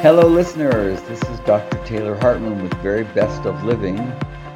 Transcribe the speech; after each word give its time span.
Hello, 0.00 0.28
listeners. 0.28 1.00
This 1.02 1.22
is 1.22 1.40
Dr. 1.40 1.82
Taylor 1.86 2.16
Hartman 2.16 2.62
with 2.62 2.72
Very 2.74 3.04
Best 3.04 3.46
of 3.46 3.64
Living. 3.64 3.98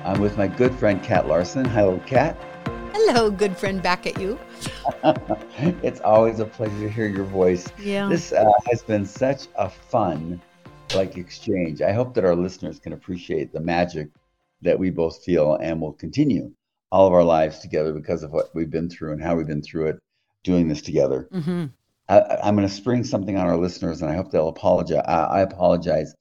I'm 0.05 0.21
with 0.21 0.37
my 0.37 0.47
good 0.47 0.73
friend 0.75 1.03
Cat 1.03 1.27
Larsen. 1.27 1.65
Hello, 1.65 1.99
Cat. 2.07 2.37
Hello, 2.93 3.31
good 3.31 3.57
friend, 3.57 3.83
back 3.83 4.07
at 4.07 4.21
you. 4.21 4.39
it's 5.83 6.01
always 6.03 6.41
a 6.41 6.45
pleasure 6.45 6.79
to 6.79 6.89
hear 6.91 7.09
your 7.09 7.25
voice. 7.25 7.67
Yeah. 7.79 8.07
This 8.09 8.33
uh, 8.33 8.53
has 8.71 8.83
been 8.83 9.07
such 9.07 9.49
a 9.57 9.71
fun, 9.71 10.41
like 10.95 11.17
exchange. 11.17 11.81
I 11.81 11.93
hope 11.93 12.13
that 12.15 12.25
our 12.27 12.37
listeners 12.37 12.79
can 12.79 12.93
appreciate 12.93 13.51
the 13.51 13.61
magic 13.61 14.11
that 14.61 14.79
we 14.79 14.91
both 14.91 15.25
feel 15.25 15.55
and 15.55 15.81
will 15.81 15.95
continue 15.95 16.53
all 16.93 17.07
of 17.07 17.15
our 17.15 17.25
lives 17.25 17.61
together 17.61 17.95
because 17.95 18.23
of 18.23 18.31
what 18.31 18.55
we've 18.55 18.71
been 18.71 18.91
through 18.91 19.13
and 19.13 19.23
how 19.23 19.37
we've 19.37 19.47
been 19.47 19.63
through 19.63 19.87
it, 19.87 19.99
doing 20.45 20.69
this 20.69 20.83
together. 20.83 21.29
Mm-hmm. 21.33 21.67
I, 22.11 22.41
I'm 22.43 22.57
going 22.57 22.67
to 22.67 22.75
spring 22.75 23.05
something 23.05 23.37
on 23.37 23.47
our 23.47 23.57
listeners, 23.57 24.03
and 24.03 24.11
I 24.11 24.17
hope 24.17 24.33
they'll 24.33 24.49
apologize. 24.49 25.05
I, 25.07 25.25
I 25.25 25.41
apologize 25.43 26.13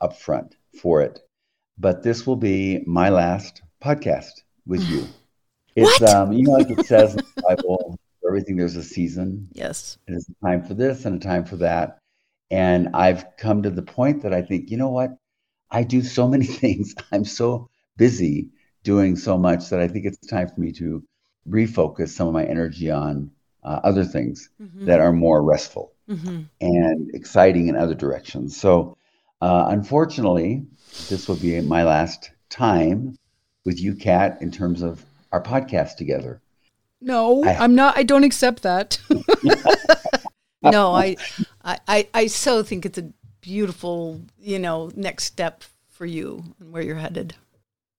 up 0.00 0.18
front 0.18 0.56
for 0.80 1.02
it, 1.02 1.20
but 1.78 2.02
this 2.02 2.26
will 2.26 2.36
be 2.36 2.82
my 2.86 3.10
last 3.10 3.62
podcast 3.82 4.42
with 4.66 4.82
you. 4.88 5.06
It's 5.76 6.00
What? 6.00 6.14
um, 6.14 6.32
you 6.32 6.44
know, 6.44 6.52
like 6.52 6.70
it 6.70 6.86
says 6.86 7.16
in 7.16 7.24
the 7.34 7.42
Bible, 7.42 7.98
for 8.20 8.30
everything 8.30 8.54
there's 8.54 8.76
a 8.76 8.82
season. 8.84 9.48
Yes. 9.54 9.98
It 10.06 10.12
is 10.12 10.28
a 10.28 10.46
time 10.46 10.62
for 10.62 10.72
this 10.72 11.04
and 11.04 11.16
a 11.16 11.18
time 11.18 11.44
for 11.44 11.56
that. 11.56 11.98
And 12.48 12.90
I've 12.94 13.24
come 13.38 13.64
to 13.64 13.70
the 13.70 13.82
point 13.82 14.22
that 14.22 14.32
I 14.32 14.40
think, 14.40 14.70
you 14.70 14.76
know 14.76 14.90
what? 14.90 15.16
I 15.72 15.82
do 15.82 16.00
so 16.00 16.28
many 16.28 16.46
things. 16.62 16.94
I'm 17.10 17.24
so 17.24 17.68
busy 17.96 18.50
doing 18.84 19.16
so 19.16 19.36
much 19.36 19.68
that 19.70 19.80
I 19.80 19.88
think 19.88 20.06
it's 20.06 20.24
time 20.28 20.46
for 20.46 20.60
me 20.60 20.70
to 20.74 21.02
refocus 21.48 22.10
some 22.10 22.28
of 22.28 22.34
my 22.34 22.44
energy 22.44 22.88
on 22.92 23.32
uh, 23.64 23.80
other 23.84 24.04
things 24.04 24.50
Mm-hmm. 24.62 24.86
that 24.86 25.00
are 25.00 25.12
more 25.12 25.42
restful 25.42 25.92
hmm 26.08 26.48
and 26.60 27.10
exciting 27.14 27.68
in 27.68 27.76
other 27.76 27.94
directions. 27.94 28.56
So, 28.60 28.96
uh, 29.40 29.66
unfortunately, 29.70 30.66
this 31.08 31.28
will 31.28 31.36
be 31.36 31.60
my 31.60 31.84
last 31.84 32.30
time 32.50 33.16
with 33.64 33.80
you, 33.80 33.94
Cat, 33.96 34.38
in 34.42 34.50
terms 34.52 34.82
of 34.82 35.04
our 35.32 35.42
podcast 35.42 35.96
together. 35.96 36.42
No, 37.00 37.44
I- 37.44 37.54
I, 37.58 37.64
am 37.64 37.74
not. 37.74 37.96
I 37.96 38.02
don't 38.02 38.24
accept 38.24 38.62
that. 38.62 38.98
no, 40.62 40.94
I, 40.94 41.16
I, 41.62 42.08
I 42.14 42.26
so 42.26 42.62
think 42.62 42.86
it's 42.86 42.98
a 42.98 43.12
beautiful, 43.40 44.22
you 44.38 44.58
know, 44.58 44.90
next 44.94 45.24
step 45.24 45.64
for 45.88 46.06
you 46.06 46.42
and 46.58 46.72
where 46.72 46.82
you're 46.82 46.96
headed. 46.96 47.34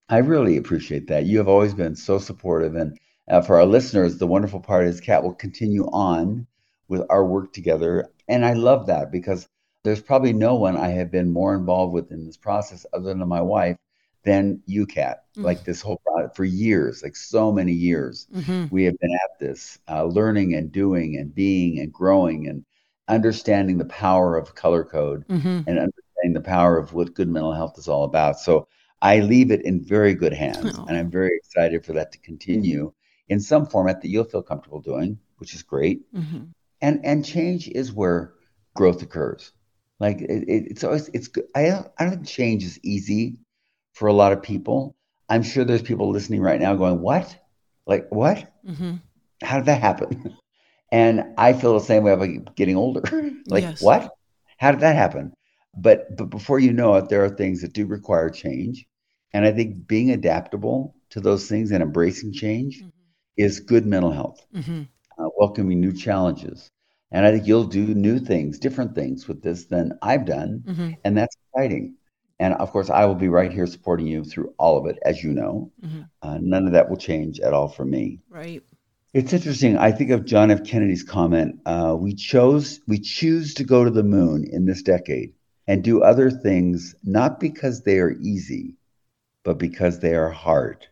I 0.09 0.17
really 0.17 0.57
appreciate 0.57 1.07
that. 1.09 1.25
You 1.25 1.37
have 1.37 1.47
always 1.47 1.75
been 1.75 1.95
so 1.95 2.17
supportive. 2.17 2.75
And 2.75 2.97
uh, 3.29 3.41
for 3.41 3.57
our 3.59 3.65
listeners, 3.65 4.17
the 4.17 4.27
wonderful 4.27 4.59
part 4.59 4.87
is 4.87 5.01
Cat 5.01 5.23
will 5.23 5.33
continue 5.33 5.85
on 5.91 6.45
with 6.87 7.01
our 7.09 7.25
work 7.25 7.53
together. 7.53 8.07
And 8.27 8.45
I 8.45 8.53
love 8.53 8.87
that 8.87 9.11
because 9.11 9.47
there's 9.83 10.01
probably 10.01 10.33
no 10.33 10.55
one 10.55 10.77
I 10.77 10.89
have 10.89 11.11
been 11.11 11.31
more 11.31 11.55
involved 11.55 11.93
with 11.93 12.11
in 12.11 12.25
this 12.25 12.37
process 12.37 12.85
other 12.93 13.13
than 13.13 13.27
my 13.27 13.41
wife 13.41 13.77
than 14.23 14.61
you, 14.65 14.85
Cat. 14.85 15.25
Mm. 15.37 15.43
Like 15.43 15.63
this 15.63 15.81
whole 15.81 16.01
project 16.05 16.35
for 16.35 16.43
years, 16.45 17.03
like 17.03 17.15
so 17.15 17.51
many 17.51 17.71
years. 17.71 18.27
Mm-hmm. 18.33 18.65
we 18.73 18.83
have 18.85 18.97
been 18.99 19.13
at 19.13 19.39
this, 19.39 19.79
uh, 19.89 20.05
learning 20.05 20.55
and 20.55 20.71
doing 20.71 21.17
and 21.17 21.33
being 21.33 21.79
and 21.79 21.91
growing 21.93 22.47
and 22.47 22.65
understanding 23.07 23.77
the 23.77 23.85
power 23.85 24.35
of 24.37 24.55
color 24.55 24.83
code 24.83 25.27
Mm-hmm. 25.27 25.47
and 25.67 25.79
understanding 25.79 26.33
the 26.33 26.41
power 26.41 26.77
of 26.77 26.93
what 26.93 27.13
good 27.13 27.29
mental 27.29 27.53
health 27.53 27.77
is 27.77 27.87
all 27.87 28.03
about. 28.03 28.39
So 28.39 28.67
I 29.01 29.19
leave 29.19 29.51
it 29.51 29.61
in 29.63 29.83
very 29.83 30.15
good 30.15 30.33
hands, 30.33 30.73
Oh. 30.77 30.85
and 30.87 30.97
I'm 30.97 31.11
very 31.11 31.35
excited 31.35 31.85
for 31.85 31.93
that 31.93 32.11
to 32.13 32.17
continue 32.19 32.91
in 33.29 33.39
some 33.39 33.65
format 33.65 34.01
that 34.01 34.09
you'll 34.09 34.23
feel 34.23 34.43
comfortable 34.43 34.81
doing, 34.81 35.19
which 35.37 35.53
is 35.55 35.63
great. 35.63 36.11
Mm-hmm. 36.13 36.43
And 36.81 37.05
and 37.05 37.25
change 37.25 37.67
is 37.67 37.91
where 37.91 38.33
growth 38.75 39.01
occurs. 39.01 39.51
Like 39.99 40.21
it, 40.21 40.43
it, 40.47 40.67
it's 40.71 40.83
always 40.83 41.09
it's 41.13 41.29
good. 41.29 41.45
I 41.55 41.67
don't, 41.67 41.87
I 41.97 42.03
don't 42.05 42.13
think 42.15 42.27
change 42.27 42.63
is 42.63 42.79
easy 42.83 43.39
for 43.93 44.07
a 44.07 44.13
lot 44.13 44.33
of 44.33 44.41
people. 44.43 44.95
I'm 45.29 45.41
sure 45.43 45.63
there's 45.63 45.81
people 45.81 46.11
listening 46.11 46.41
right 46.41 46.59
now 46.59 46.75
going, 46.75 47.01
"What? 47.01 47.35
Like 47.87 48.07
what? 48.09 48.51
Mm-hmm. 48.67 48.95
how 49.41 49.57
did 49.57 49.65
that 49.67 49.81
happen? 49.81 50.37
And 50.91 51.33
I 51.37 51.53
feel 51.53 51.73
the 51.73 51.83
same 51.83 52.03
way 52.03 52.13
about 52.13 52.55
getting 52.55 52.77
older. 52.77 53.01
like, 53.47 53.63
Yes. 53.63 53.81
what? 53.81 54.11
How 54.57 54.71
did 54.71 54.81
that 54.81 54.95
happen? 54.95 55.33
But 55.75 56.15
but 56.15 56.29
before 56.29 56.59
you 56.59 56.71
know 56.71 56.95
it, 56.95 57.09
there 57.09 57.23
are 57.25 57.29
things 57.29 57.61
that 57.61 57.73
do 57.73 57.85
require 57.85 58.29
change. 58.29 58.85
And 59.33 59.43
I 59.45 59.51
think 59.51 59.87
being 59.87 60.11
adaptable 60.11 60.95
to 61.09 61.19
those 61.19 61.49
things 61.49 61.71
and 61.71 61.83
embracing 61.83 62.31
change 62.31 62.83
is 63.37 63.59
good 63.59 63.85
mental 63.85 64.11
health, 64.11 64.45
Mm-hmm. 64.55 64.81
uh, 65.17 65.29
welcoming 65.37 65.79
new 65.81 65.93
challenges. 65.93 66.69
And 67.11 67.25
I 67.25 67.31
think 67.31 67.47
you'll 67.47 67.65
do 67.65 67.85
new 67.93 68.19
things, 68.19 68.59
different 68.59 68.95
things 68.95 69.27
with 69.27 69.41
this 69.41 69.65
than 69.65 69.97
I've 70.01 70.25
done. 70.25 70.63
Mm-hmm. 70.67 70.91
And 71.03 71.17
that's 71.17 71.35
exciting. 71.53 71.95
And 72.39 72.53
of 72.55 72.71
course, 72.71 72.89
I 72.89 73.05
will 73.05 73.15
be 73.15 73.29
right 73.29 73.51
here 73.53 73.65
supporting 73.67 74.07
you 74.07 74.25
through 74.25 74.53
all 74.57 74.77
of 74.77 74.85
it, 74.87 74.97
as 75.05 75.23
you 75.23 75.31
know. 75.31 75.71
Mhm. 75.85 76.09
Uh, 76.21 76.37
none 76.41 76.65
of 76.67 76.73
that 76.73 76.89
will 76.89 76.97
change 76.97 77.39
at 77.39 77.53
all 77.53 77.69
for 77.69 77.85
me. 77.85 78.19
Right. 78.29 78.61
It's 79.13 79.31
interesting. 79.31 79.77
I 79.77 79.93
think 79.93 80.09
of 80.11 80.25
John 80.25 80.51
F. 80.51 80.65
Kennedy's 80.65 81.03
comment. 81.03 81.61
Uh, 81.65 81.95
we 81.97 82.13
chose, 82.13 82.81
we 82.87 82.99
choose 82.99 83.53
to 83.53 83.63
go 83.63 83.85
to 83.85 83.91
the 83.91 84.03
moon 84.03 84.43
in 84.51 84.65
this 84.65 84.81
decade 84.81 85.33
and 85.67 85.81
do 85.81 86.03
other 86.03 86.29
things 86.29 86.95
not 87.05 87.39
because 87.39 87.83
they 87.83 87.99
are 87.99 88.11
easy, 88.19 88.75
but 89.43 89.57
because 89.57 89.99
they 89.99 90.15
are 90.15 90.29
hard. 90.31 90.85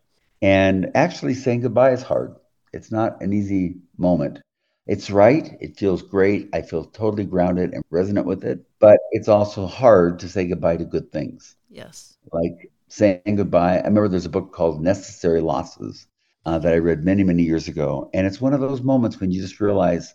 And 0.44 0.92
actually, 0.96 1.34
saying 1.34 1.62
goodbye 1.62 1.92
is 1.94 2.04
hard. 2.04 2.36
It's 2.74 2.92
not 2.92 3.24
an 3.24 3.34
easy 3.34 3.78
moment. 3.98 4.42
It's 4.86 5.10
right. 5.10 5.58
It 5.62 5.78
feels 5.78 6.04
great. 6.04 6.50
I 6.54 6.62
feel 6.62 6.86
totally 6.86 7.26
grounded 7.26 7.74
and 7.74 7.84
resonant 7.90 8.28
with 8.28 8.44
it. 8.46 8.64
But 8.80 9.00
it's 9.12 9.30
also 9.30 9.66
hard 9.66 10.20
to 10.20 10.30
say 10.30 10.48
goodbye 10.48 10.78
to 10.78 10.86
good 10.86 11.12
things 11.12 11.56
Yes. 11.70 12.18
like 12.34 12.72
saying 12.90 13.22
goodbye. 13.22 13.64
I 13.64 13.86
remember 13.88 14.10
there's 14.10 14.14
a 14.26 14.30
book 14.30 14.52
called 14.54 14.82
Necessary 14.84 15.42
Losses 15.42 16.08
uh, 16.46 16.60
that 16.60 16.74
I 16.74 16.78
read 16.78 17.04
many, 17.04 17.24
many 17.24 17.44
years 17.44 17.68
ago. 17.68 18.10
And 18.14 18.28
it's 18.28 18.42
one 18.42 18.54
of 18.54 18.62
those 18.62 18.82
moments 18.84 19.20
when 19.20 19.32
you 19.32 19.42
just 19.42 19.62
realize 19.62 20.14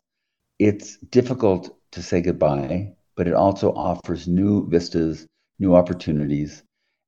it's 0.58 0.98
difficult 0.98 1.76
to 1.92 2.02
say 2.02 2.20
goodbye, 2.22 2.92
but 3.16 3.26
it 3.28 3.34
also 3.34 3.72
offers 3.72 4.28
new 4.28 4.68
vistas, 4.68 5.26
new 5.58 5.74
opportunities. 5.74 6.62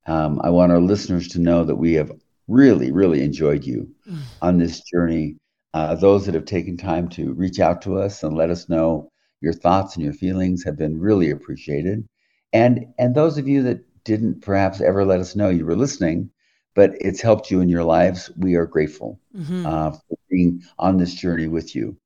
Um, 0.07 0.41
I 0.43 0.51
want 0.51 0.73
our 0.73 0.81
listeners 0.81 1.29
to 1.29 1.41
know 1.41 1.65
that 1.65 1.77
we 1.77 1.95
have 1.95 2.13
really, 2.51 2.93
really 2.93 3.23
enjoyed 3.25 3.65
you 3.67 3.89
Mm. 4.07 4.31
on 4.43 4.59
this 4.59 4.81
journey. 4.83 5.37
Uh, 5.75 5.95
those 5.97 6.27
that 6.27 6.35
have 6.35 6.47
taken 6.47 6.77
time 6.77 7.09
to 7.11 7.33
reach 7.35 7.61
out 7.61 7.83
to 7.83 7.99
us 7.99 8.23
and 8.25 8.37
let 8.37 8.51
us 8.51 8.69
know 8.69 9.11
your 9.41 9.55
thoughts 9.55 9.97
and 9.97 10.05
your 10.05 10.15
feelings 10.15 10.65
have 10.65 10.77
been 10.79 11.01
really 11.01 11.31
appreciated. 11.31 12.05
And 12.53 12.87
and 12.99 13.15
those 13.15 13.39
of 13.39 13.49
you 13.49 13.63
that 13.65 13.81
didn't 14.05 14.43
perhaps 14.43 14.81
ever 14.81 15.05
let 15.05 15.21
us 15.21 15.37
know 15.37 15.51
you 15.51 15.67
were 15.67 15.77
listening, 15.77 16.31
but 16.75 16.93
it's 17.01 17.23
helped 17.23 17.51
you 17.51 17.61
in 17.61 17.69
your 17.69 17.85
lives, 17.85 18.31
we 18.37 18.55
are 18.57 18.67
grateful 18.67 19.21
Mm-hmm. 19.37 19.67
uh, 19.67 19.93
for 19.93 20.17
being 20.31 20.63
on 20.79 20.99
this 20.99 21.15
journey 21.15 21.49
with 21.49 21.75
you, 21.77 21.97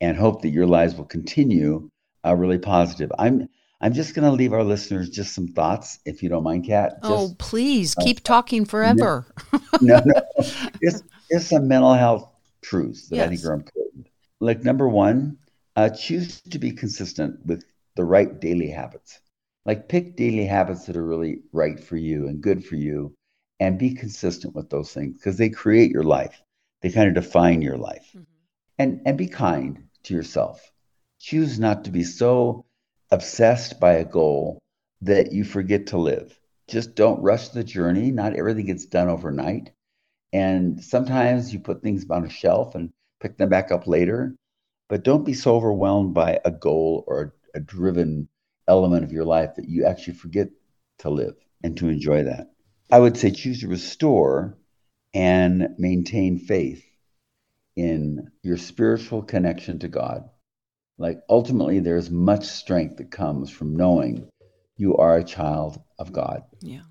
and 0.00 0.16
hope 0.16 0.42
that 0.42 0.50
your 0.50 0.66
lives 0.66 0.96
will 0.96 1.04
continue 1.04 1.90
uh, 2.26 2.34
really 2.34 2.58
positive. 2.58 3.10
I'm 3.18 3.48
I'm 3.82 3.92
just 3.92 4.14
going 4.14 4.24
to 4.24 4.30
leave 4.30 4.52
our 4.52 4.62
listeners 4.62 5.10
just 5.10 5.34
some 5.34 5.48
thoughts, 5.48 5.98
if 6.04 6.22
you 6.22 6.28
don't 6.28 6.44
mind, 6.44 6.66
Cat. 6.66 6.94
oh, 7.02 7.26
Just, 7.26 7.38
please 7.38 7.94
keep 7.96 8.22
talking 8.22 8.64
forever. 8.64 9.26
no, 9.80 10.00
no, 10.04 10.22
just 10.80 11.04
just 11.30 11.48
some 11.48 11.66
mental 11.66 11.92
health 11.92 12.28
truths 12.62 13.08
that 13.08 13.20
I 13.20 13.28
think 13.28 13.44
are 13.44 13.54
important. 13.54 14.06
Like 14.38 14.62
number 14.62 14.88
one, 14.88 15.38
uh, 15.74 15.88
choose 15.90 16.40
to 16.42 16.60
be 16.60 16.70
consistent 16.70 17.44
with 17.44 17.64
the 17.96 18.04
right 18.04 18.40
daily 18.40 18.68
habits. 18.68 19.20
Like 19.66 19.88
pick 19.88 20.16
daily 20.16 20.46
habits 20.46 20.86
that 20.86 20.96
are 20.96 21.04
really 21.04 21.40
right 21.52 21.78
for 21.78 21.96
you 21.96 22.28
and 22.28 22.40
good 22.40 22.64
for 22.64 22.76
you, 22.76 23.14
and 23.58 23.78
be 23.80 23.94
consistent 23.94 24.54
with 24.54 24.70
those 24.70 24.92
things 24.92 25.16
because 25.16 25.38
they 25.38 25.50
create 25.50 25.90
your 25.90 26.04
life. 26.04 26.40
They 26.82 26.90
kind 26.90 27.08
of 27.08 27.14
define 27.14 27.62
your 27.62 27.78
life. 27.78 28.08
Mhm. 28.16 28.26
And 28.78 29.00
and 29.06 29.18
be 29.18 29.26
kind 29.26 29.88
to 30.04 30.14
yourself. 30.14 30.72
Choose 31.18 31.58
not 31.58 31.84
to 31.84 31.90
be 31.90 32.04
so 32.04 32.64
obsessed 33.12 33.78
by 33.78 33.92
a 33.92 34.04
goal 34.04 34.58
that 35.02 35.32
you 35.32 35.44
forget 35.44 35.88
to 35.88 35.98
live. 35.98 36.36
Just 36.66 36.94
don't 36.94 37.22
rush 37.22 37.50
the 37.50 37.62
journey. 37.62 38.10
Not 38.10 38.34
everything 38.34 38.66
gets 38.66 38.86
done 38.86 39.08
overnight. 39.08 39.70
And 40.32 40.82
sometimes 40.82 41.52
you 41.52 41.60
put 41.60 41.82
things 41.82 42.06
on 42.08 42.24
a 42.24 42.30
shelf 42.30 42.74
and 42.74 42.90
pick 43.20 43.36
them 43.36 43.50
back 43.50 43.70
up 43.70 43.86
later. 43.86 44.34
But 44.88 45.04
don't 45.04 45.26
be 45.26 45.34
so 45.34 45.54
overwhelmed 45.54 46.14
by 46.14 46.40
a 46.44 46.50
goal 46.50 47.04
or 47.06 47.34
a, 47.54 47.58
a 47.58 47.60
driven 47.60 48.28
element 48.66 49.04
of 49.04 49.12
your 49.12 49.26
life 49.26 49.56
that 49.56 49.68
you 49.68 49.84
actually 49.84 50.14
forget 50.14 50.48
to 51.00 51.10
live 51.10 51.34
and 51.62 51.76
to 51.76 51.88
enjoy 51.88 52.24
that. 52.24 52.52
I 52.90 52.98
would 52.98 53.18
say 53.18 53.30
choose 53.30 53.60
to 53.60 53.68
restore 53.68 54.56
and 55.12 55.74
maintain 55.78 56.38
faith 56.38 56.84
in 57.76 58.30
your 58.42 58.56
spiritual 58.56 59.22
connection 59.22 59.80
to 59.80 59.88
God. 59.88 60.30
Like 60.98 61.20
ultimately, 61.28 61.80
there's 61.80 62.10
much 62.10 62.44
strength 62.44 62.98
that 62.98 63.10
comes 63.10 63.50
from 63.50 63.76
knowing 63.76 64.28
you 64.76 64.96
are 64.96 65.16
a 65.16 65.24
child 65.24 65.80
of 65.98 66.12
God. 66.12 66.42
Yeah. 66.60 66.82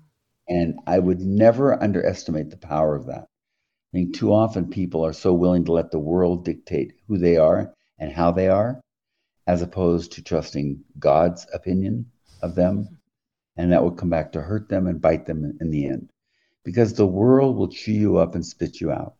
And 0.48 0.80
I 0.86 0.98
would 0.98 1.20
never 1.20 1.80
underestimate 1.80 2.50
the 2.50 2.56
power 2.56 2.94
of 2.96 3.06
that. 3.06 3.26
I 3.92 3.98
think 3.98 4.14
too 4.14 4.32
often 4.32 4.70
people 4.70 5.04
are 5.04 5.12
so 5.12 5.32
willing 5.32 5.64
to 5.66 5.72
let 5.72 5.90
the 5.90 5.98
world 5.98 6.44
dictate 6.44 6.94
who 7.06 7.18
they 7.18 7.36
are 7.36 7.74
and 7.98 8.10
how 8.10 8.32
they 8.32 8.48
are, 8.48 8.80
as 9.46 9.62
opposed 9.62 10.12
to 10.12 10.22
trusting 10.22 10.82
God's 10.98 11.46
opinion 11.52 12.10
of 12.42 12.54
them. 12.54 12.98
And 13.56 13.72
that 13.72 13.82
will 13.82 13.92
come 13.92 14.08
back 14.08 14.32
to 14.32 14.40
hurt 14.40 14.68
them 14.68 14.86
and 14.86 15.00
bite 15.00 15.26
them 15.26 15.58
in 15.60 15.70
the 15.70 15.86
end. 15.86 16.10
Because 16.64 16.94
the 16.94 17.06
world 17.06 17.56
will 17.56 17.68
chew 17.68 17.92
you 17.92 18.16
up 18.16 18.34
and 18.34 18.46
spit 18.46 18.80
you 18.80 18.90
out, 18.90 19.14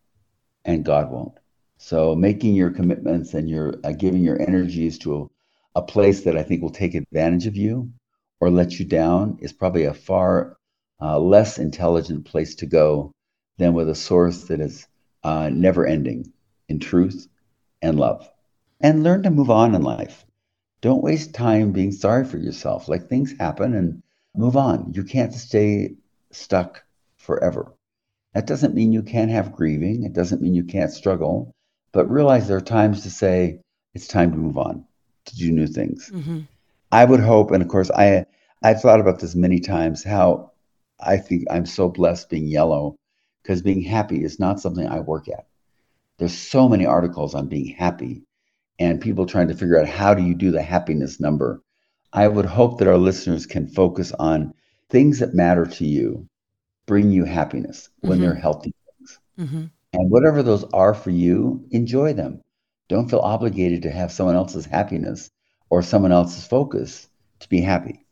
and 0.65 0.85
God 0.85 1.11
won't. 1.11 1.37
So 1.85 2.15
making 2.15 2.55
your 2.55 2.71
commitments 2.71 3.33
and 3.33 3.49
your 3.49 3.73
uh, 3.83 3.91
giving 3.91 4.23
your 4.23 4.41
energies 4.41 4.97
to 4.99 5.29
a, 5.75 5.79
a 5.79 5.81
place 5.81 6.23
that 6.23 6.37
I 6.37 6.41
think 6.41 6.61
will 6.61 6.69
take 6.69 6.95
advantage 6.95 7.45
of 7.45 7.57
you 7.57 7.91
or 8.39 8.49
let 8.49 8.79
you 8.79 8.85
down 8.85 9.37
is 9.41 9.51
probably 9.51 9.83
a 9.83 9.93
far 9.93 10.55
uh, 11.01 11.19
less 11.19 11.59
intelligent 11.59 12.23
place 12.23 12.55
to 12.55 12.67
go 12.67 13.11
than 13.57 13.73
with 13.73 13.89
a 13.89 13.95
source 13.95 14.45
that 14.45 14.61
is 14.61 14.87
uh, 15.25 15.49
never 15.49 15.85
ending 15.85 16.31
in 16.69 16.79
truth 16.79 17.27
and 17.81 17.99
love. 17.99 18.31
And 18.79 19.03
learn 19.03 19.23
to 19.23 19.29
move 19.29 19.49
on 19.49 19.75
in 19.75 19.81
life. 19.81 20.25
Don't 20.79 21.03
waste 21.03 21.33
time 21.33 21.73
being 21.73 21.91
sorry 21.91 22.23
for 22.23 22.37
yourself. 22.37 22.87
Like 22.87 23.09
things 23.09 23.35
happen 23.37 23.73
and 23.73 24.03
move 24.33 24.55
on. 24.55 24.93
You 24.93 25.03
can't 25.03 25.33
stay 25.33 25.95
stuck 26.31 26.85
forever. 27.17 27.73
That 28.33 28.47
doesn't 28.47 28.73
mean 28.73 28.93
you 28.93 29.03
can't 29.03 29.31
have 29.31 29.51
grieving. 29.51 30.03
It 30.05 30.13
doesn't 30.13 30.41
mean 30.41 30.55
you 30.55 30.63
can't 30.63 30.89
struggle 30.89 31.53
but 31.93 32.09
realize 32.09 32.47
there 32.47 32.57
are 32.57 32.61
times 32.61 33.03
to 33.03 33.09
say 33.09 33.59
it's 33.93 34.07
time 34.07 34.31
to 34.31 34.37
move 34.37 34.57
on, 34.57 34.83
to 35.25 35.35
do 35.35 35.51
new 35.51 35.67
things. 35.67 36.09
Mm-hmm. 36.13 36.41
I 36.91 37.05
would 37.05 37.21
hope, 37.21 37.51
and 37.51 37.63
of 37.63 37.69
course, 37.69 37.89
I 37.91 38.25
I've 38.61 38.81
thought 38.81 38.99
about 38.99 39.19
this 39.19 39.35
many 39.35 39.59
times. 39.59 40.03
How 40.03 40.51
I 40.99 41.17
think 41.17 41.45
I'm 41.49 41.65
so 41.65 41.87
blessed 41.89 42.29
being 42.29 42.47
yellow, 42.47 42.97
because 43.41 43.61
being 43.61 43.81
happy 43.81 44.23
is 44.23 44.39
not 44.39 44.59
something 44.59 44.87
I 44.87 44.99
work 44.99 45.29
at. 45.29 45.47
There's 46.17 46.37
so 46.37 46.67
many 46.67 46.85
articles 46.85 47.33
on 47.35 47.47
being 47.47 47.67
happy, 47.67 48.23
and 48.79 49.01
people 49.01 49.25
trying 49.25 49.47
to 49.47 49.55
figure 49.55 49.79
out 49.79 49.87
how 49.87 50.13
do 50.13 50.23
you 50.23 50.35
do 50.35 50.51
the 50.51 50.61
happiness 50.61 51.19
number. 51.19 51.61
I 52.11 52.27
would 52.27 52.45
hope 52.45 52.77
that 52.77 52.87
our 52.87 52.97
listeners 52.97 53.47
can 53.47 53.67
focus 53.67 54.11
on 54.11 54.53
things 54.89 55.19
that 55.19 55.33
matter 55.33 55.65
to 55.65 55.85
you, 55.85 56.27
bring 56.85 57.11
you 57.11 57.25
happiness 57.25 57.89
when 58.01 58.13
mm-hmm. 58.13 58.21
they're 58.21 58.35
healthy 58.35 58.73
things. 58.97 59.19
Mm-hmm. 59.39 59.65
And 59.93 60.09
whatever 60.09 60.41
those 60.41 60.63
are 60.73 60.95
for 60.95 61.11
you, 61.11 61.67
enjoy 61.69 62.13
them. 62.13 62.41
Don't 62.89 63.09
feel 63.09 63.19
obligated 63.19 63.83
to 63.83 63.91
have 63.91 64.11
someone 64.11 64.35
else's 64.35 64.65
happiness 64.65 65.29
or 65.69 65.83
someone 65.83 66.11
else's 66.11 66.47
focus 66.47 67.07
to 67.39 67.49
be 67.49 67.61
happy. 67.61 68.05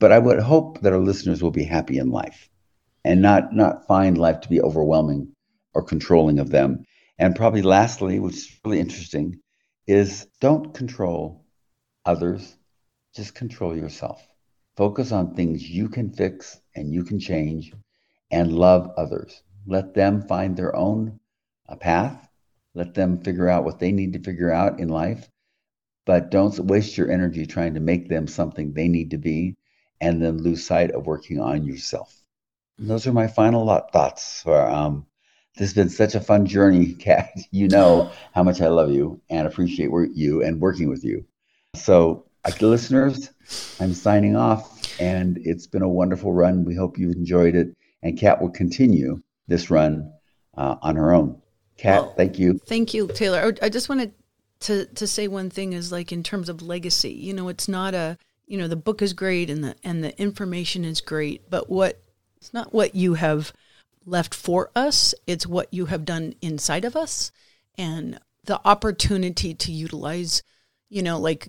But 0.00 0.12
I 0.12 0.18
would 0.18 0.40
hope 0.40 0.80
that 0.80 0.92
our 0.92 0.98
listeners 0.98 1.42
will 1.42 1.50
be 1.50 1.64
happy 1.64 1.98
in 1.98 2.10
life 2.10 2.48
and 3.04 3.20
not, 3.20 3.52
not 3.54 3.86
find 3.86 4.16
life 4.16 4.40
to 4.40 4.48
be 4.48 4.62
overwhelming 4.62 5.32
or 5.74 5.82
controlling 5.82 6.38
of 6.38 6.50
them. 6.50 6.84
And 7.18 7.36
probably 7.36 7.62
lastly, 7.62 8.18
which 8.18 8.36
is 8.36 8.60
really 8.64 8.80
interesting, 8.80 9.40
is 9.86 10.26
don't 10.40 10.74
control 10.74 11.44
others, 12.04 12.56
just 13.14 13.34
control 13.34 13.76
yourself. 13.76 14.26
Focus 14.76 15.12
on 15.12 15.34
things 15.34 15.68
you 15.68 15.88
can 15.88 16.10
fix 16.12 16.60
and 16.74 16.92
you 16.92 17.04
can 17.04 17.18
change 17.18 17.72
and 18.30 18.52
love 18.52 18.90
others. 18.96 19.42
Let 19.66 19.94
them 19.94 20.22
find 20.22 20.56
their 20.56 20.74
own 20.74 21.20
a 21.68 21.76
path. 21.76 22.28
Let 22.74 22.94
them 22.94 23.22
figure 23.22 23.48
out 23.48 23.64
what 23.64 23.78
they 23.78 23.92
need 23.92 24.12
to 24.12 24.22
figure 24.22 24.52
out 24.52 24.80
in 24.80 24.88
life, 24.88 25.28
but 26.04 26.30
don't 26.30 26.58
waste 26.60 26.96
your 26.96 27.10
energy 27.10 27.46
trying 27.46 27.74
to 27.74 27.80
make 27.80 28.08
them 28.08 28.26
something 28.26 28.72
they 28.72 28.88
need 28.88 29.10
to 29.10 29.18
be 29.18 29.56
and 30.00 30.22
then 30.22 30.42
lose 30.42 30.66
sight 30.66 30.90
of 30.90 31.06
working 31.06 31.40
on 31.40 31.64
yourself. 31.64 32.14
And 32.78 32.90
those 32.90 33.06
are 33.06 33.12
my 33.12 33.26
final 33.26 33.66
thoughts. 33.92 34.46
Um, 34.46 35.06
this 35.56 35.68
has 35.68 35.74
been 35.74 35.88
such 35.88 36.14
a 36.14 36.20
fun 36.20 36.44
journey, 36.46 36.92
Cat. 36.98 37.30
You 37.50 37.68
know 37.68 38.10
how 38.34 38.42
much 38.42 38.60
I 38.60 38.68
love 38.68 38.90
you 38.90 39.20
and 39.30 39.46
appreciate 39.46 39.90
you 40.12 40.42
and 40.42 40.60
working 40.60 40.88
with 40.88 41.04
you. 41.04 41.24
So, 41.74 42.26
listeners, 42.60 43.30
I'm 43.80 43.94
signing 43.94 44.36
off, 44.36 45.00
and 45.00 45.38
it's 45.42 45.66
been 45.66 45.82
a 45.82 45.88
wonderful 45.88 46.32
run. 46.32 46.64
We 46.64 46.74
hope 46.74 46.98
you've 46.98 47.16
enjoyed 47.16 47.54
it, 47.54 47.74
and 48.02 48.18
Cat 48.18 48.40
will 48.40 48.50
continue 48.50 49.22
this 49.48 49.70
run 49.70 50.12
uh, 50.56 50.76
on 50.82 50.96
her 50.96 51.12
own. 51.12 51.40
Cat, 51.76 52.02
well, 52.02 52.14
thank 52.16 52.38
you. 52.38 52.58
Thank 52.66 52.94
you, 52.94 53.08
Taylor. 53.08 53.54
I 53.60 53.68
just 53.68 53.88
wanted 53.88 54.12
to 54.60 54.86
to 54.86 55.06
say 55.06 55.28
one 55.28 55.50
thing 55.50 55.72
is 55.72 55.92
like 55.92 56.12
in 56.12 56.22
terms 56.22 56.48
of 56.48 56.62
legacy. 56.62 57.12
You 57.12 57.34
know, 57.34 57.48
it's 57.48 57.68
not 57.68 57.94
a 57.94 58.18
you 58.46 58.58
know 58.58 58.68
the 58.68 58.76
book 58.76 59.02
is 59.02 59.12
great 59.12 59.50
and 59.50 59.62
the 59.62 59.76
and 59.84 60.02
the 60.02 60.18
information 60.20 60.84
is 60.84 61.00
great, 61.00 61.50
but 61.50 61.68
what 61.68 62.02
it's 62.36 62.54
not 62.54 62.72
what 62.72 62.94
you 62.94 63.14
have 63.14 63.52
left 64.04 64.34
for 64.34 64.70
us. 64.74 65.14
It's 65.26 65.46
what 65.46 65.72
you 65.72 65.86
have 65.86 66.04
done 66.04 66.34
inside 66.40 66.84
of 66.84 66.96
us, 66.96 67.30
and 67.76 68.18
the 68.44 68.60
opportunity 68.64 69.52
to 69.54 69.72
utilize. 69.72 70.42
You 70.88 71.02
know, 71.02 71.18
like 71.18 71.48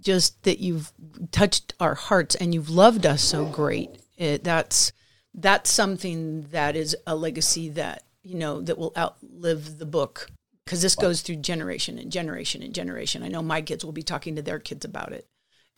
just 0.00 0.42
that 0.44 0.60
you've 0.60 0.92
touched 1.32 1.74
our 1.80 1.94
hearts 1.94 2.34
and 2.34 2.54
you've 2.54 2.70
loved 2.70 3.06
us 3.06 3.22
so 3.22 3.46
great. 3.46 3.90
It, 4.16 4.44
that's 4.44 4.92
that's 5.34 5.70
something 5.70 6.42
that 6.52 6.76
is 6.76 6.94
a 7.06 7.16
legacy 7.16 7.70
that 7.70 8.04
you 8.24 8.34
know, 8.34 8.60
that 8.62 8.78
will 8.78 8.92
outlive 8.96 9.78
the 9.78 9.86
book 9.86 10.30
because 10.64 10.80
this 10.80 10.94
goes 10.94 11.20
through 11.20 11.36
generation 11.36 11.98
and 11.98 12.10
generation 12.10 12.62
and 12.62 12.74
generation. 12.74 13.22
I 13.22 13.28
know 13.28 13.42
my 13.42 13.60
kids 13.60 13.84
will 13.84 13.92
be 13.92 14.02
talking 14.02 14.34
to 14.36 14.42
their 14.42 14.58
kids 14.58 14.84
about 14.84 15.12
it, 15.12 15.28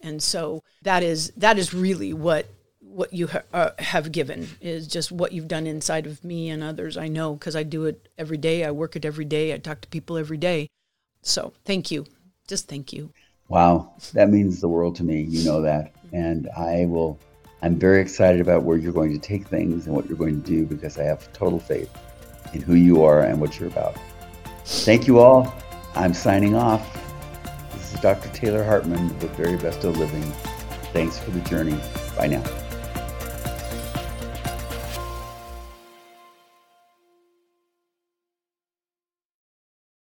and 0.01 0.23
so 0.23 0.63
that 0.83 1.03
is 1.03 1.33
that 1.37 1.59
is 1.59 1.75
really 1.75 2.13
what 2.13 2.47
what 2.81 3.13
you 3.13 3.27
ha- 3.27 3.43
uh, 3.53 3.71
have 3.81 4.13
given 4.13 4.49
is 4.61 4.87
just 4.87 5.11
what 5.11 5.33
you've 5.33 5.49
done 5.49 5.67
inside 5.67 6.07
of 6.07 6.25
me 6.25 6.49
and 6.49 6.63
others. 6.63 6.97
I 6.97 7.09
know 7.09 7.35
because 7.35 7.57
I 7.57 7.65
do 7.65 7.87
it 7.87 8.09
every 8.17 8.39
day. 8.39 8.65
I 8.65 8.71
work 8.71 8.95
it 8.95 9.05
every 9.05 9.25
day. 9.25 9.53
I 9.53 9.59
talk 9.59 9.81
to 9.81 9.89
people 9.89 10.17
every 10.17 10.39
day. 10.39 10.69
So 11.23 11.53
thank 11.65 11.91
you, 11.91 12.07
just 12.47 12.69
thank 12.69 12.93
you. 12.93 13.11
Wow, 13.49 13.93
that 14.13 14.31
means 14.31 14.61
the 14.61 14.69
world 14.69 14.95
to 14.97 15.05
me. 15.05 15.23
You 15.23 15.45
know 15.45 15.61
that, 15.63 15.93
and 16.13 16.49
I 16.57 16.87
will. 16.87 17.19
I'm 17.63 17.77
very 17.77 18.01
excited 18.01 18.41
about 18.41 18.63
where 18.63 18.77
you're 18.77 18.93
going 18.93 19.13
to 19.13 19.19
take 19.19 19.49
things 19.49 19.87
and 19.87 19.97
what 19.97 20.07
you're 20.07 20.19
going 20.19 20.41
to 20.41 20.47
do 20.47 20.67
because 20.67 20.99
I 20.99 21.05
have 21.05 21.33
total 21.33 21.59
faith 21.59 21.91
in 22.53 22.63
who 22.63 22.75
you 22.75 23.03
are 23.05 23.23
and 23.23 23.41
what 23.41 23.59
you're 23.59 23.69
about. 23.69 23.97
Thank 24.65 25.07
you 25.07 25.19
all. 25.19 25.55
I'm 25.95 26.15
signing 26.15 26.55
off. 26.55 26.83
This 27.73 27.95
is 27.95 28.01
Dr. 28.01 28.29
Taylor 28.31 28.65
Hartman 28.65 29.09
with 29.21 29.31
Very 29.37 29.57
Best 29.57 29.85
of 29.85 29.97
Living. 29.97 30.23
Thanks 30.93 31.19
for 31.19 31.31
the 31.31 31.41
journey. 31.41 31.79
Bye 32.17 32.27
now. 32.29 32.45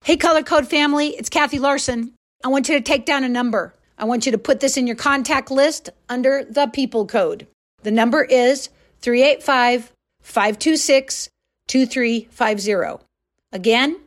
Hey, 0.04 0.18
Color 0.18 0.44
Code 0.44 0.68
family, 0.68 1.10
it's 1.10 1.30
Cathy 1.30 1.60
Larsen. 1.60 2.14
I 2.44 2.50
want 2.50 2.68
you 2.68 2.76
to 2.76 2.82
take 2.82 3.06
down 3.06 3.24
a 3.24 3.30
number. 3.30 3.74
I 3.98 4.06
want 4.06 4.26
you 4.26 4.34
to 4.34 4.38
put 4.38 4.60
this 4.60 4.76
in 4.76 4.86
your 4.86 4.96
contact 4.96 5.50
list 5.50 5.90
under 6.10 6.44
the 6.44 6.68
People 6.68 7.06
Code. 7.06 7.48
The 7.84 7.92
number 7.92 8.24
is 8.24 8.70
385 9.02 9.94
526 10.22 11.30
2350. 11.68 13.06
Again, 13.52 14.00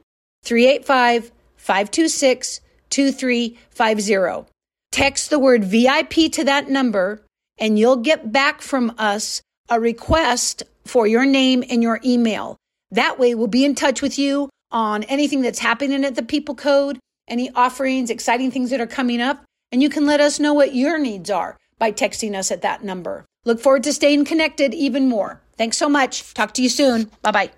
385 0.44 1.32
526 1.56 2.60
2350. 2.90 4.52
Text 4.92 5.30
the 5.30 5.38
word 5.38 5.64
VIP 5.64 6.32
to 6.32 6.44
that 6.44 6.68
number, 6.70 7.22
and 7.58 7.78
you'll 7.78 7.96
get 7.96 8.32
back 8.32 8.62
from 8.62 8.94
us 8.98 9.42
a 9.68 9.80
request 9.80 10.62
for 10.84 11.06
your 11.06 11.26
name 11.26 11.64
and 11.68 11.82
your 11.82 12.00
email. 12.04 12.56
That 12.90 13.18
way, 13.18 13.34
we'll 13.34 13.48
be 13.48 13.64
in 13.64 13.74
touch 13.74 14.00
with 14.00 14.18
you 14.18 14.48
on 14.70 15.02
anything 15.04 15.42
that's 15.42 15.58
happening 15.58 16.04
at 16.04 16.14
the 16.14 16.22
People 16.22 16.54
Code, 16.54 16.98
any 17.28 17.50
offerings, 17.50 18.10
exciting 18.10 18.50
things 18.50 18.70
that 18.70 18.80
are 18.80 18.86
coming 18.86 19.20
up, 19.20 19.44
and 19.72 19.82
you 19.82 19.88
can 19.88 20.06
let 20.06 20.20
us 20.20 20.38
know 20.38 20.54
what 20.54 20.74
your 20.74 20.98
needs 20.98 21.30
are 21.30 21.56
by 21.78 21.92
texting 21.92 22.36
us 22.36 22.50
at 22.50 22.62
that 22.62 22.84
number. 22.84 23.24
Look 23.44 23.60
forward 23.60 23.82
to 23.84 23.92
staying 23.92 24.24
connected 24.24 24.72
even 24.74 25.08
more. 25.08 25.42
Thanks 25.56 25.76
so 25.76 25.88
much. 25.88 26.34
Talk 26.34 26.52
to 26.54 26.62
you 26.62 26.68
soon. 26.68 27.10
Bye 27.22 27.32
bye. 27.32 27.50